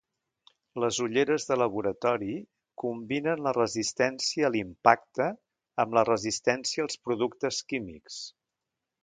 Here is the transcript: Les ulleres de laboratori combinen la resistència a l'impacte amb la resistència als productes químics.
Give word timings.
Les 0.83 0.99
ulleres 1.07 1.43
de 1.49 1.57
laboratori 1.61 2.37
combinen 2.83 3.43
la 3.49 3.53
resistència 3.59 4.49
a 4.49 4.51
l'impacte 4.57 5.29
amb 5.85 5.95
la 5.99 6.07
resistència 6.11 6.87
als 6.89 6.99
productes 7.11 7.63
químics. 7.75 8.19